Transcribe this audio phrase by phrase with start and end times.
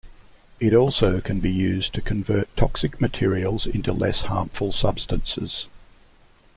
[0.59, 5.67] It also can be used to convert toxic materials into less harmful substances.